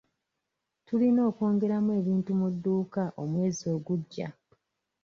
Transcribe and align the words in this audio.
Tulina 0.87 1.21
okwongeramu 1.29 1.91
ebintu 1.99 2.31
mu 2.39 2.47
dduuka 2.53 3.03
omwezi 3.23 3.65
ogujja. 3.75 4.27